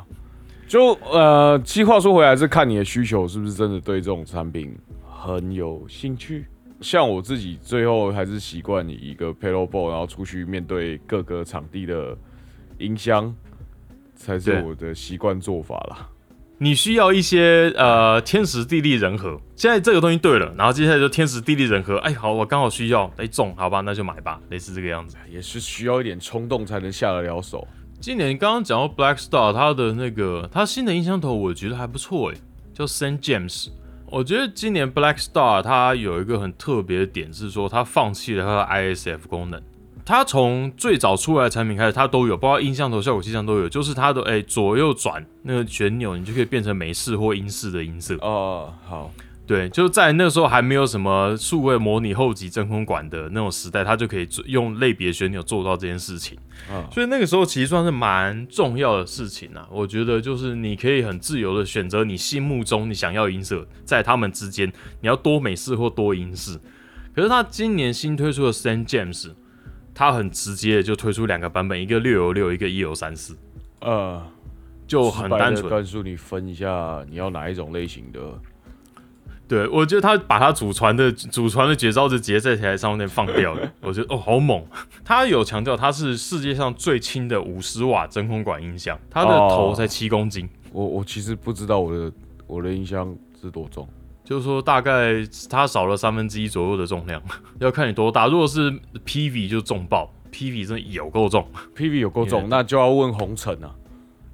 [0.67, 6.45] 就呃，其实话说回来，是看你的需求是不是真的对这种产品很有兴趣。
[6.81, 12.15] 像我自己，最后还是习惯以一个 pedal board，然后出去面对各个场地的
[12.79, 13.33] 音箱，
[14.15, 16.09] 才是我的习惯做法啦。
[16.57, 19.39] 你需要一些呃天时地利人和。
[19.55, 21.97] 现在这个东西对了，然后接下来就天时地利人和。
[21.97, 25.17] 哎，好，我刚好需要，哎中，好吧，那就买吧，类似这个样子。
[25.29, 27.67] 也是需要一点冲动才能下得了手。
[28.05, 32.37] 今年刚刚讲到 Black Star，它的那个它新的音箱头，我觉得还不错诶，
[32.71, 33.69] 叫 Saint James。
[34.05, 39.59] 我觉得今年 Black Star 它有一个很特别的点是说，它放弃了它的 ISF 功能。
[40.05, 48.13] 它从最早出来的产品开始，它都有，包括音箱头、效果器上都有，就是它的哎、左右转那个旋钮，你就可以变成美式或英式的音色。
[48.21, 49.11] 哦、好，
[49.47, 56.35] 对，就在那时候还没有什么数位模拟后级真空管的那种时代，它就可以用类别旋钮做到这件事情。
[56.71, 59.67] 嗯所以那个时候其实算是蛮重要的事情啊。
[59.69, 64.67] 我觉得就是你可以很自由的选择你心目中你想要的音色，在他们之间
[65.01, 66.59] 你要多美式或多音式。
[67.13, 69.31] 可是他今年新推出的 Saint James，
[69.93, 73.37] 他很直接的就推出两个版本，一个六油六，一个一油三四，
[73.81, 74.25] 呃，
[74.87, 75.69] 就很单纯。
[75.69, 78.19] 告诉你分一下你要哪一种类型的。
[79.47, 84.65] 对，我觉得他把他祖传的祖传的绝招就直接在台上面放掉了， 我觉得哦好猛。
[85.03, 92.11] 他有强调他是世界上最轻的五十瓦真空管音箱，它的头才七公斤，我我其实不知道我的
[92.47, 93.87] 我的音箱是多重。
[94.23, 95.13] 就是说大概
[95.47, 97.21] 它少了三分之一左右的重量，
[97.59, 98.25] 要看你多大。
[98.25, 98.71] 如果是
[99.05, 103.69] PV 就重爆，PV 真的有够重，PV 有够重，那就要问红尘啊。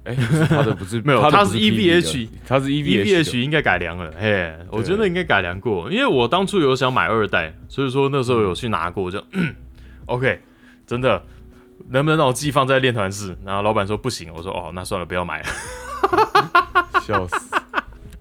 [0.04, 9.54] 他的不是 没有他他是 E 的 EVH 他是 EVH，EVH 应该改良了，嘿，我觉得应该改良过，因为我当初有想买二代，所以说那时候有去拿过，就、嗯、
[10.06, 10.40] OK，
[10.86, 11.22] 真的
[11.90, 13.36] 能不能让我寄放在练团室？
[13.44, 15.46] 然后老板说不行，我说哦，那算了，不要买了。
[17.02, 17.56] 笑死。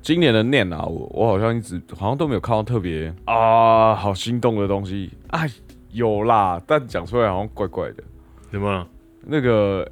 [0.02, 5.12] 今年的念啊，我我好像一直好像都没有看到特别啊好心动的东西。
[5.28, 5.50] 哎，
[5.92, 8.04] 有啦，但讲出来好像怪怪的。
[8.52, 8.88] 怎么？
[9.24, 9.88] 那个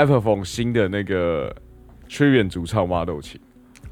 [0.00, 1.54] Apple 新的那个
[2.08, 3.40] Trivian 主唱马豆琴，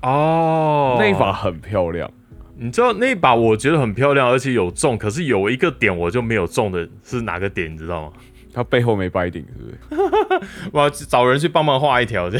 [0.02, 2.10] 哦，那一把很漂亮。
[2.56, 8.12] 你知道那一把我觉得很漂亮，而且有中，可是有一个点我就没有中的是哪个点，你知道吗？
[8.52, 10.42] 它背后没白顶，是不是？
[10.72, 12.38] 我要找人去帮忙画一条，这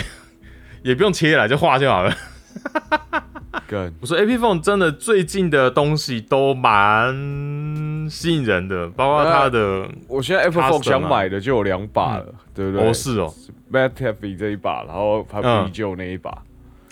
[0.83, 2.13] 也不用切了，就画就好了。
[4.01, 9.89] 我说 A P Phone 真的最近的东西都蛮吸引人的，包括它的。
[10.07, 12.89] 我现在 Apple Phone 想买的就有两把了，对不对？
[12.89, 13.33] 哦，是哦
[13.73, 16.43] ，Matt Taffy 这一把，然后还有 B 九那一把。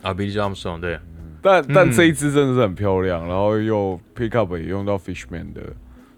[0.02, 0.98] 啊，B J Armstrong 对。
[1.42, 5.62] 但但这一支真的是很漂亮，然后又 Pick Up 也用到 Fishman 的。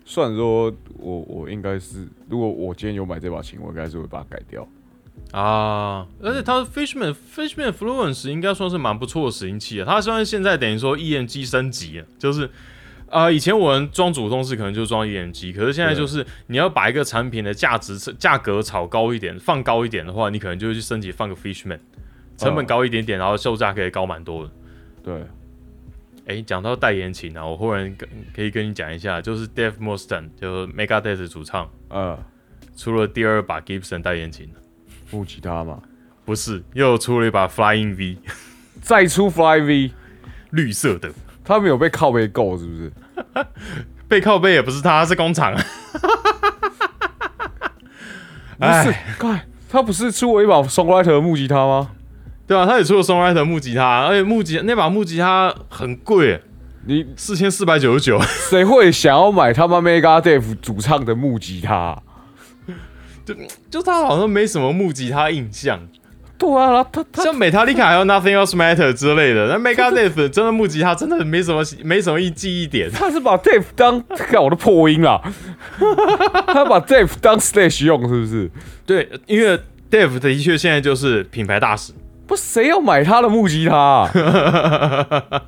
[0.04, 4.66] 虽然说我我应该是，如果我今天有买这把琴，我应该是会把它改掉。
[5.32, 9.84] 啊，而且它 Fishman Fishman Fluence 应该算是蛮不错的拾音器啊。
[9.86, 12.48] 它虽然现在等于说 EMG 升级了，就是
[13.10, 21.78] 啊，以前我们装主动式可能就装 EMG，可是现在就是你要把一个产品的价值价格炒高一点，放高一点的话，你可能就会去升级放个 Fishman，
[22.36, 24.50] 成本高一点点，然后售价可以高蛮多的。
[25.02, 25.22] 对。
[26.26, 32.18] 哎，讲到代言琴啊，我忽然跟可以跟你讲一下，就是 Dave Mustaine 就 Megadeth 主唱，呃，
[32.76, 34.50] 出了第二把 Gibson 代言琴。
[35.10, 35.78] 木吉他吗？
[36.24, 38.18] 不是，又出了一把 Flying V，
[38.82, 39.92] 再出 Flying V，
[40.50, 41.10] 绿色的。
[41.44, 42.92] 他没有被靠背够是不是？
[44.06, 45.54] 背靠背也不是他，是工厂。
[48.58, 49.40] 不是，看
[49.70, 51.90] 他不是出了一把 Songwriter 木吉他吗？
[52.46, 56.42] 对啊，他也出了 Songwriter 木吉他，而且木吉那把木吉他很贵，
[56.86, 62.02] 你四千四百九十九，谁会想要买他妈 Mega Dave 主唱的木吉他？
[63.34, 63.34] 就
[63.70, 65.80] 就他好像没什么木吉他印象，
[66.38, 72.88] 对啊，他他像美塔利卡还有 Nothing Else Matter 之类的，那 Megadeth 真的木吉他真的没什么没什么记记忆点。
[72.90, 75.20] 他是把 Dave 当看我的破音啦，
[76.46, 78.50] 他把 Dave 当 Slash 用是不是？
[78.86, 79.58] 对，因为
[79.90, 81.92] Dave 的确现在就是品牌大使，
[82.26, 84.08] 不谁要买他的木吉他？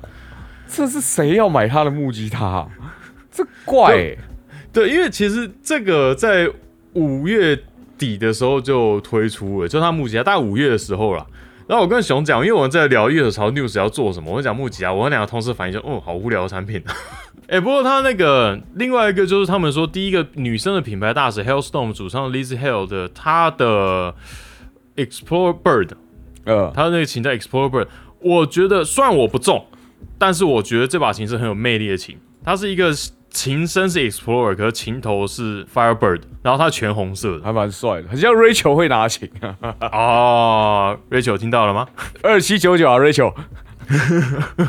[0.67, 2.67] 这是谁要买他的木吉他？
[3.31, 4.17] 这怪，
[4.73, 6.49] 对，因为其实这个在
[6.93, 7.57] 五月。
[8.01, 11.23] 底的时候就推出了，就他木吉他，大概五月的时候了。
[11.67, 16.83] 然后我跟熊讲，因为我们在聊乐手潮 news 要做什么，我讲木吉他，我们两个同事反应说，哦，好无聊的产品。
[17.47, 24.15] 哎，不过他那个另外一个就是他们说第一个女生的品牌大使 Hellstorm 主唱 Lizzy Hell 的他的
[24.95, 25.89] Explore Bird，
[26.45, 27.87] 呃，他的那个琴叫 Explore Bird，
[28.19, 29.67] 我觉得虽然我不中，
[30.17, 32.91] 但是我觉得这把琴是很有魅力的琴，它是一个。
[33.31, 40.97] 琴身是 Explorer，可是琴头是 Firebird，然后它全红色的，还蛮帅的，很像 Rachel 会拿琴啊。
[41.09, 41.87] Rachel 听到了吗？
[42.21, 43.33] 二七九九啊，Rachel。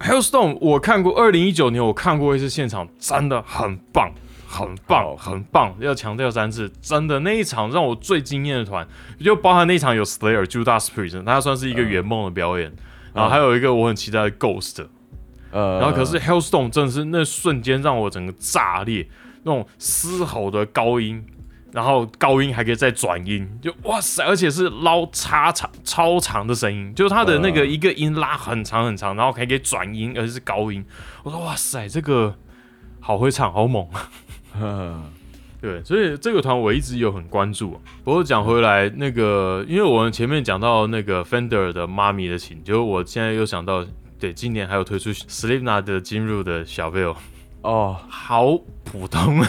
[0.00, 4.10] Hellstone 我看过，二零一九年我看过一次现场，真的很棒，
[4.48, 5.76] 很棒，很棒。
[5.78, 8.86] 要强调三次，真的那一场让我最惊艳的团，
[9.20, 12.72] 就包含那一场有 Slayer、Judas Priest，它算是一个圆梦的表演。
[13.14, 14.84] 然后还有一个我很期待的 Ghost。
[15.52, 19.06] 呃，然后可是 Hellstone 真的是那瞬间让我整个炸裂，
[19.42, 21.22] 那种嘶吼的高音，
[21.72, 30.82] 然后高音还可以再转音，就哇塞，而且是捞超长超长的声音，就是它的那个一个音拉很长很长，然后还可以转音，而且是高音。
[31.22, 32.34] 我说哇塞，这个
[32.98, 33.86] 好会唱，好猛。
[35.60, 37.78] 对，所以这个团我一直有很关注。
[38.02, 43.84] 不过讲回来，那个因为我们前面讲到那个 Fender 的妈咪的琴，就我现在又想到。
[44.22, 47.16] 对，今年还有推出 Slipknot 的进入的小 Bill，
[47.62, 49.48] 哦，好普通啊，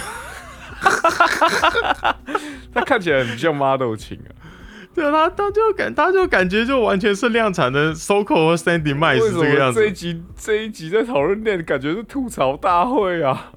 [2.73, 4.33] 他看起来很像 Model 琴啊。
[4.95, 9.79] 对啊，他他就感他就感觉就完全是量产的 Soko 和 Sandy Mice 这个样子。
[9.79, 13.51] 这一集这一集在讨论链，感觉是吐槽大会啊。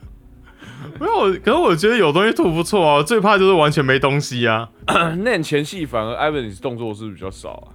[1.01, 4.69] 没有，可是我觉得有东西吐不错啊，最怕就是完全没东西啊。
[5.25, 7.73] 链前戏反而 Evans 动作是比较少啊。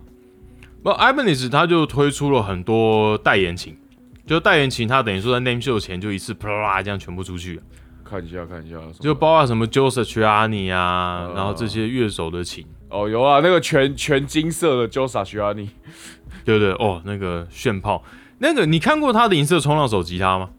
[0.83, 3.77] 不 i b a n e s 他就推出了很多代言琴，
[4.25, 7.61] 就代言琴，他等于说在 Name Show 前就一次啪啦这样全部出去，
[8.03, 15.69] 看一下看一下，就包括什么 Joseph Chiani 啊，然后这些乐手的琴，哦有啊，那个全全金色的 Joseph Chiani，
[16.43, 18.03] 对对哦，那个炫炮，
[18.39, 20.49] 那个你看过他的银色冲浪手吉他吗？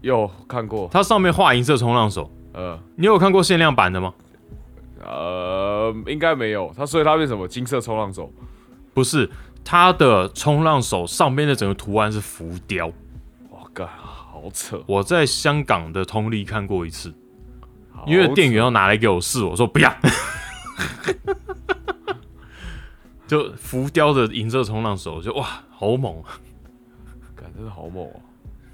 [0.00, 4.12] 有看过，它上面画银色冲浪手，呃，你有看过限量版的吗？
[5.04, 8.32] 呃，应该没有，他所以它为什么金色冲浪手？
[8.96, 9.28] 不是，
[9.62, 12.90] 它的冲浪手上边的整个图案是浮雕，
[13.50, 14.82] 我靠，好扯！
[14.86, 17.12] 我在香港的通力看过一次，
[18.06, 19.94] 因为店员要拿来给我试，我说不要，
[23.28, 26.40] 就浮雕的银色冲浪手，就哇，好猛啊！
[27.36, 28.16] 感真的好猛啊！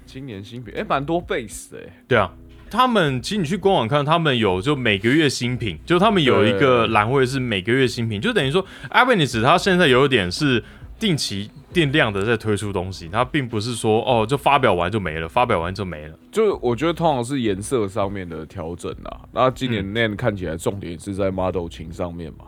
[0.05, 2.31] 今年新品，哎，蛮多贝斯哎，对啊。
[2.73, 10.63] 他们其实你去官网看，他们有就每个月新品，就他们有一个栏位是每个月新品，就等于说 a v e n i s 它现在有一点是
[10.99, 16.17] 定期定量的在推出东西，它并不是说哦就发表完就没了，发表完就没了。
[16.31, 19.21] 就我觉得通常是颜色上面的调整啦。
[19.31, 22.45] 那今年 NAND 看起来重点是在 Model 琴上面嘛？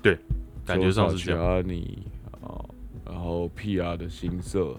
[0.00, 0.16] 对，
[0.64, 1.64] 感觉上是这样。
[1.66, 1.98] 你
[2.40, 2.62] 啊，
[3.04, 4.78] 然后 PR 的新色，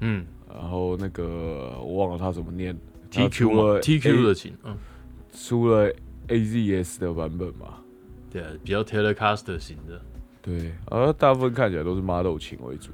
[0.00, 2.74] 嗯，然后那个我忘了它怎么念
[3.10, 4.76] ，TQ TQ 的琴，嗯，
[5.32, 5.90] 出了
[6.28, 7.74] AZS 的版本嘛？
[8.30, 10.00] 对，比较 Telecaster 型的。
[10.42, 12.90] 对，而大部分看起来都是 Model 琴为主。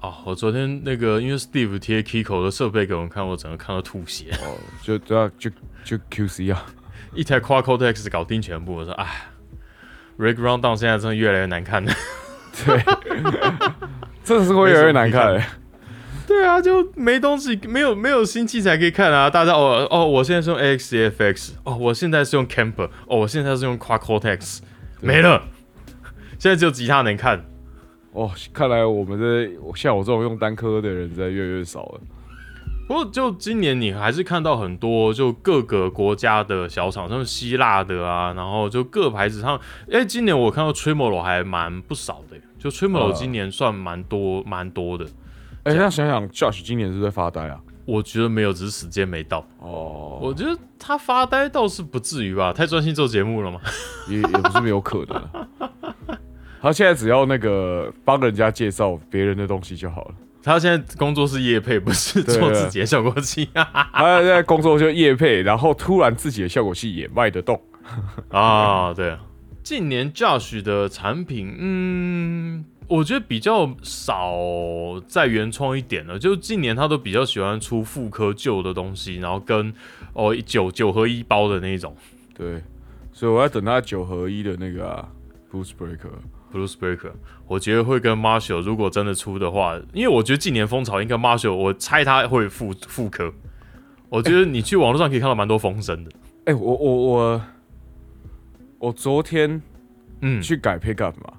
[0.00, 4.30] 哦，我昨天那个因为 Steve 贴 Kiko 的设备给我们看，我整个看到吐血。
[4.42, 5.50] 哦，就对啊，就
[5.84, 6.66] 就 QC 啊，
[7.14, 8.74] 一台 Quad Cortex 搞定全部。
[8.74, 9.26] 我说，哎
[10.18, 11.92] ，Rig Rundown 现在真的越来越难看了。
[12.64, 12.82] 对，
[14.24, 15.40] 真的是会越来越难看。
[16.28, 19.30] 对啊，就没东西，没有没有新器材可以看啊。
[19.30, 24.58] 大家哦哦，我现在是用 AXFX，哦，我现在是用 Camper，哦，我现在是用 Quad Cortex，
[25.00, 25.42] 没了。
[26.38, 27.46] 现在只有吉他能看。
[28.12, 32.00] 哦，看来我们的像我这种用单科的人在越来越少了。
[32.86, 39.58] 不过，就今年你还是看到很多就各个国家的小厂，像希腊的啊，然后就各牌子上，
[39.90, 45.06] 哎，今年我看到 Tremolo 还蛮不少的，就 Tremolo 今年算蛮多蛮多的。
[45.68, 47.60] 哎，那想想 Josh 今年是在发呆啊？
[47.84, 49.46] 我觉得没有，只是时间没到。
[49.58, 52.52] 哦，我觉得他发呆倒是不至于吧？
[52.52, 53.60] 太专心做节目了嘛？
[54.08, 55.48] 也也不是没有可能。
[56.60, 60.14] 他现在只要那个帮人家介绍别人的东西就好了。
[60.42, 63.48] 他现在工作是叶配，不是做自己的效果器。
[63.54, 67.60] 他现在工作就叶配，然后突然自己的效果器也卖得动
[68.30, 68.92] 啊！
[68.94, 69.16] 对，
[69.62, 74.34] 近年 Josh 的产品，嗯，我觉得比较少
[75.06, 76.18] 再原创一点了。
[76.18, 79.72] 就近年他都比较喜欢出复刻旧的东西，然后跟
[80.14, 81.94] 哦九九合一包的那种。
[82.34, 82.62] 对，
[83.12, 85.06] 所以我要等他九合一的那个
[85.52, 86.10] Boost Breaker。
[86.50, 87.12] Blues Breaker，
[87.46, 93.30] 我觉得会跟 Marshall 如果真的出的话，因为我觉得近年风潮应该 Marshall，我猜他会复复刻。
[94.08, 96.10] 我觉得你去网络上可以看到蛮多风声的。
[96.46, 97.42] 哎，我我我
[98.78, 99.60] 我昨天
[100.22, 101.32] 嗯去改 Pickup 嘛，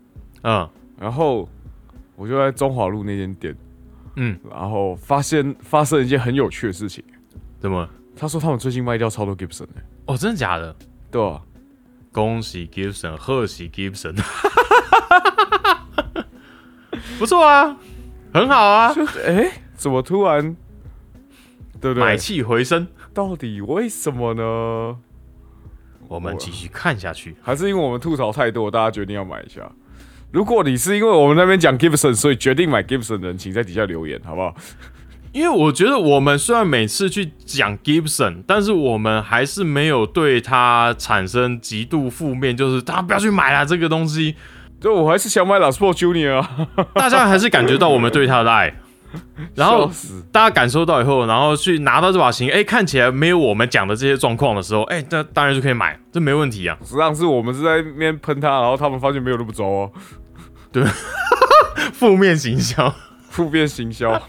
[0.44, 1.48] 嗯，然后
[2.16, 3.56] 我就在中华路那间店，
[4.18, 7.04] 嗯，然后发现发生一件很有趣的事情。
[7.60, 7.88] 怎么？
[8.16, 10.76] 他说他们最近卖掉超多 Gibson 哎，哦，真的假的？
[11.10, 11.42] 对啊，
[12.12, 14.14] 恭喜 Gibson，贺喜 Gibson。
[17.18, 17.78] 不错啊，
[18.34, 18.94] 很好啊。
[19.26, 20.56] 哎，怎么突然，
[21.80, 22.04] 对不对？
[22.04, 24.98] 买气回升，到底为什么呢？
[26.10, 29.72] 我们继续看下去，还是因为我们吐槽太多，大家决定要买一下？
[30.32, 34.56] 如果你是因为我们那边讲 Gibson，所以决定买 Gibson 的人，请在底下留言，好不好？
[35.32, 44.36] 因为我觉得我们虽然每次去讲 Gibson，但是我们还是没有对他产生极度负面，就是大家不要去买啦这个东西。
[44.82, 46.46] 就我还是想买 Last Four Junior，
[46.96, 48.74] 大家还是感觉到我们对他的爱，
[49.56, 49.89] 然后
[50.32, 56.78] 大家感受到以后，然后去拿到这把琴，哎，看起来没有我们讲的这些状况的时候，哎，那当然就可以买，这没问题啊。
[56.84, 59.91] 实际上是我们是在那边喷他，然后他们发现没有那么糟哦。
[60.72, 60.84] 对，
[61.93, 62.93] 负面行销，
[63.30, 64.22] 负面行销。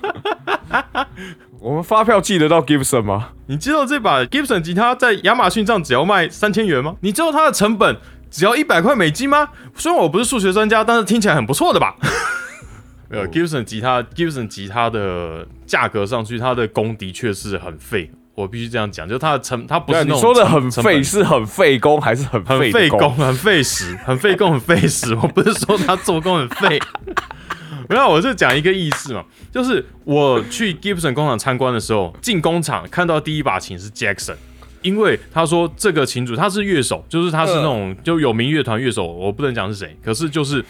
[1.61, 3.31] 我们发票寄得到 Gibson 吗？
[3.47, 6.97] 你知道这把 Gibson 吉他在亚马逊上只要卖三千元吗？
[7.01, 7.99] 你知道它的成本？
[8.31, 9.49] 只要一百块美金吗？
[9.75, 11.97] 虽然我不是数学专家，但是听起来很不错的吧？
[13.11, 18.09] 没有，Gibson 吉他，Gibson 吉他的价格上去，它的工的确是很费。
[18.37, 25.13] 我必须这样讲，就它的成，它不是你说的很费，是很费工还是很很费工、很费时、很费工、很费时？
[25.17, 26.79] 我不是说它做工很费，
[27.89, 34.37] 没有，我是讲一个意思嘛，就是我去 Gibson 工厂参观的时候，进工厂看到第一把琴是 Jackson。
[34.83, 40.65] 因为他说这个琴主他是乐手，就是他是那种就有名乐团乐手，我不能讲是谁，可是就是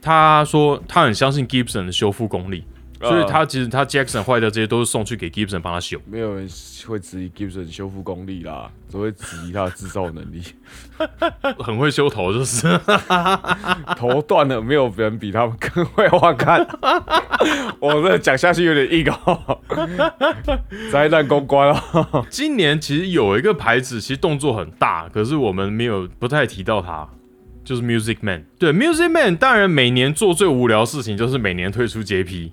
[0.00, 2.64] 他说他很相信 Gibson 的修复功力。
[3.00, 6.48] 所以他其实他 Jackson 坏掉这些都是送去给 Gibson 帮他修，没有人
[6.84, 10.42] 会质疑 Gibson 修复功力啦，只会质疑他的制造能力。
[11.62, 12.66] 很会修头就是，
[13.96, 16.66] 头断了没有人比他们更会换看。
[17.78, 19.60] 我这讲下去有点硬哦，
[20.90, 22.26] 灾难公关哦。
[22.28, 27.08] 今年其实有一个牌子其实动作很大，可是我们没有不太提到它。
[27.68, 32.50] 就是 Music Man，对 Music Man，当然每年做最无聊的事情就是每年推出 JP，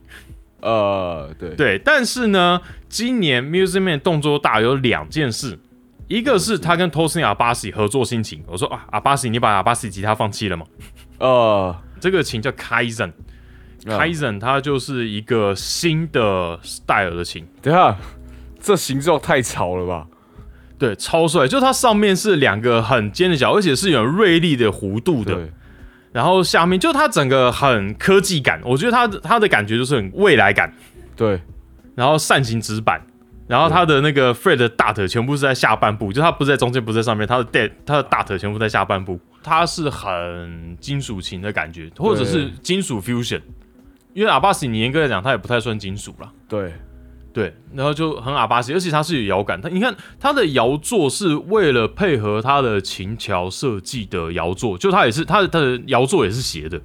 [0.60, 1.56] 呃，对。
[1.56, 2.60] 对，但是呢，
[2.90, 5.58] 今年 Music Man 动作大有两件事，
[6.10, 10.66] 一个是他跟 Tosin 阿巴西合作心情，我说啊，阿巴西，你把阿巴西吉他放弃了吗？
[11.20, 17.98] 呃，这个琴叫 Kaizen，Kaizen 它就是一个新的 style 的琴，等下，
[18.60, 20.08] 这形状太潮了吧？
[20.78, 21.48] 对，超帅！
[21.48, 25.38] 就它上面是两个很尖的角，而且是有锐利的弧度的。
[26.12, 30.74] 然后下面就它整个很科技感，我觉得它它的感觉就是很未来感，
[31.14, 31.42] 对，
[31.94, 33.06] 然后扇形纸板，
[33.48, 43.42] 然后它的那个 Fred 的大腿全部是在下半部，就它不是在中间，不是在上面，它的 d 它的大腿全部在下半部，它是很金属琴的感觉，或者是金属 fusion，
[44.14, 46.72] 因为阿巴斯你严格来讲，它也不太算金属了，对。
[47.36, 49.60] 对，然后就很阿巴西，而且它是有摇杆。
[49.60, 56.80] 它你看它的摇座是为了配合它的琴桥设计的摇座，就它也是它的它的摇座也是斜的。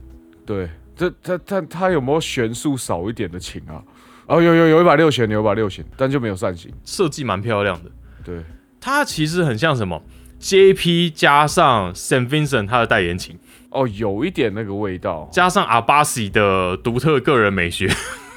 [0.45, 3.81] 对，这它它它有没有弦数少一点的琴啊？
[4.27, 7.91] 哦，有有有一把六弦，有一把六弦，但就没有扇形，设计蛮漂亮的。
[8.25, 8.43] 对，
[8.81, 10.03] 它其实很像什么
[10.41, 13.39] JP 加上 Saint Vincent 它的代言琴。
[13.71, 17.89] 哦，有一点那个味道，加上阿巴西的独特个人美学。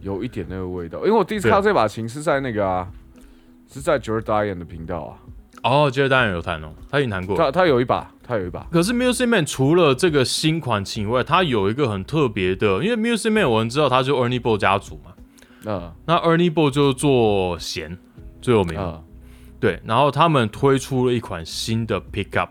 [0.00, 2.88] 有一点那个味道，因为我第一次看这把琴是在那个啊，
[3.72, 5.18] 是在 Jordan 的频道啊。
[5.64, 7.36] 哦，Jordan 有弹哦，他已经弹过。
[7.36, 8.64] 他他有一把，他有一把。
[8.70, 15.12] 可是 Music Man 除了这个新款琴以外，它有一个很特别的，因为 Music Man 我们知道他就 Ernie Ball 家族嘛。
[15.64, 15.92] 嗯。
[16.06, 17.98] 那 Ernie Ball 就做弦
[18.40, 19.02] 最有名。
[19.58, 19.80] 对。
[19.84, 22.50] 然后他们推出了一款新的 Pickup，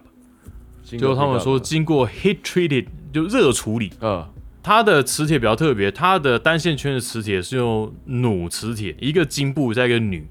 [0.84, 3.94] 就他们说经过 Heat Treated 就热处理。
[4.02, 4.28] 嗯。
[4.68, 10.28] 它的磁铁比较特别，它的单线圈的磁铁是用弩磁铁，一个金布再一个铝，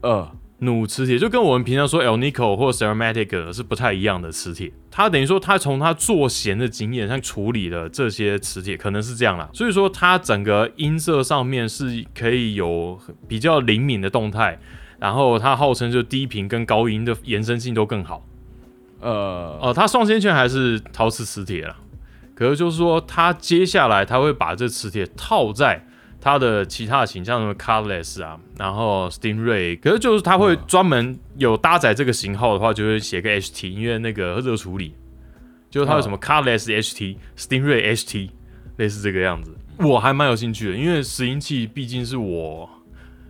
[0.00, 4.72] 呃，弩磁铁就跟我们平常说 El Nico 或 Ceramatic 是不太一样的磁铁。
[4.90, 9.50] 它等于说，它从它做弦的经验上处理了这些磁铁，可能是这样啦。
[9.52, 14.58] 所以说，它整个音色上面是可以有比较灵敏的动态，
[14.98, 18.26] 然后它号称就低频跟高音的延伸性都更好。
[19.02, 21.76] 呃，哦，它双线圈还是陶瓷磁铁了。
[22.34, 25.86] 可是就是说，他接下来他会把这磁铁套在
[26.20, 29.78] 他的其他的琴，像什么 Cutlass 啊，然后 Stingray。
[29.78, 34.94] 可是就是他会专门有搭载这个型号的话，就会写个 HT，因为那个热处理，
[35.70, 38.30] 就是它有什么 Cutlass HT、Stingray HT，
[38.78, 39.54] 类似这个样子。
[39.78, 42.68] 我还蛮有兴趣的，因为拾音器毕竟是我，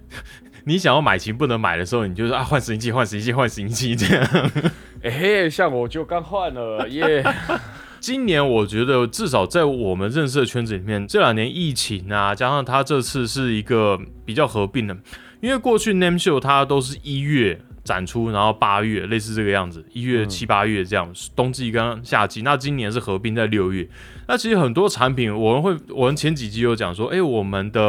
[0.64, 4.50] 你想要买琴不能买的时候，你就是啊换拾音器，换拾音器，换拾音器这样。
[5.02, 7.22] 哎嘿，像我就刚换了耶。
[8.06, 14.94] 今年我觉得至少在我们认识的圈子里面，这两年疫情啊，加上他这次是一个比较合并的，
[15.40, 22.42] 因为过去 Name Show 它都是一月展出，然后八月类似这个样子，一月七八月这样，冬季跟夏季。
[22.42, 23.86] 那今年是合并在六月。
[24.26, 27.80] 那其实很多产品，我们会，我们前几集有讲说，哎，我们的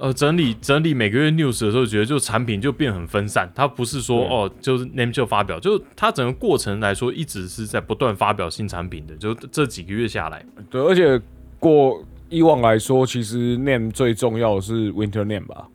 [0.00, 10.44] 呃整理整理每个月 news 的时候，觉得就产品就变很分散，它不是说哦，就是 name 就发表，就它整个过程来说，一直是在不断发表新产品的，就这几个月下来。
[10.70, 11.20] 对，而且
[11.58, 15.66] 过以往来说，其实 name 最重要的是 winter name 吧？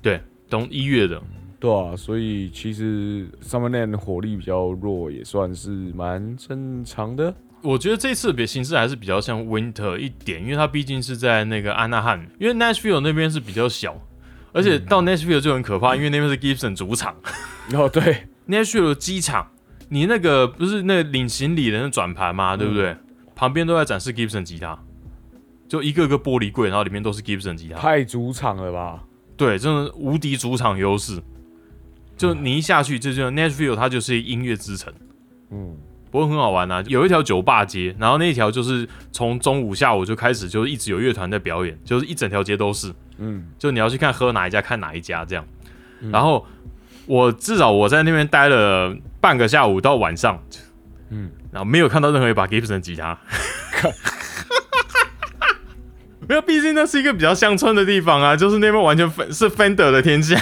[0.00, 1.20] 对，等一月的，
[1.60, 7.34] 对啊，所以其实 Summerland 火力比较弱，也算是蛮正常的。
[7.62, 14.00] 我觉得这次比形式还是比较像 Winter 一点，因为它毕竟是在那个安纳汉，因为 Nashville 那边是比较小，
[14.52, 17.16] 而且到 Nashville 就很可怕，因为那边是 Gibson 主场。
[17.74, 19.48] 哦，对，Nashville 机场，
[19.88, 22.56] 你那个不是那领行李的那转盘吗？
[22.56, 22.96] 对不对？
[23.34, 24.78] 旁边都在展示 Gibson 吉他，
[25.68, 27.76] 就一个个玻璃柜，然后里面都是 Gibson 吉他。
[27.76, 29.02] 太主场了吧？
[29.36, 31.20] 对，真的无敌主场优势。
[32.18, 34.92] 就你一下去，这就 Nashville 它就是音乐之城。
[35.50, 35.74] 嗯。
[36.10, 45.44] 不过很好玩啊，有一条酒吧街，然后那条就是从中午下午就开始，就是一直有乐团在表演，就是一整条街都是，嗯，就你要去看喝哪一家看哪一家这样。
[46.10, 46.46] 然后
[47.04, 50.42] 我至少我在那边待了半个下午到晚上，
[51.10, 53.18] 嗯，然后没有看到任何一把 Gibson 吉他，
[56.28, 60.36] 没有，毕竟那是一个比较乡村的地方啊，就是那边完全是 Fender 的天下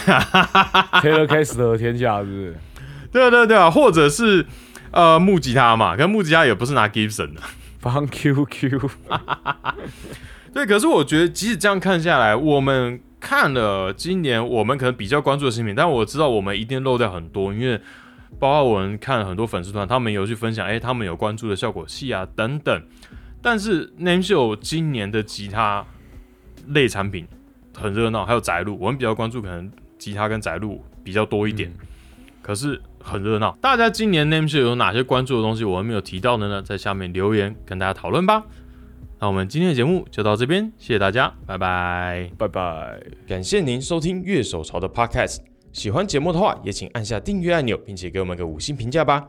[1.01, 2.57] ，Taylor Case 的天下，是不是？
[3.13, 4.45] 对对对啊，或者是。
[4.93, 7.41] 呃，木吉他嘛，跟木吉他也不是拿 Gibson 的，
[7.81, 8.89] 放 QQ。
[10.55, 17.79] 对，可是我觉得，即使这样看下来，我们看了今年我们可能比较关注的新品，但我知道我们一定漏掉很多，因为
[18.39, 22.83] 包括我们看了很多粉丝团，他们有去分享，哎，他们有关注的效果器啊等等。
[23.43, 25.85] 但是 Name Show 今年的吉他
[26.69, 27.27] 类产品
[27.75, 31.73] 很热闹，还有宅路，我们比较关注可能吉他跟宅路比较多一点，
[32.43, 32.81] 可是。
[33.09, 36.61] 很热闹，大家今年 Name Show 有哪些关注的东西我们没有提到的呢？
[36.61, 38.43] 在下面留言跟大家讨论吧。
[39.21, 43.01] 那我们今天的节目就到这边，谢谢大家，拜拜，拜拜。
[43.25, 45.37] 感谢您收听乐手潮的 Podcast，
[45.73, 49.29] 喜欢节目的话也请按下订阅按钮，并且给我们个五星评价吧。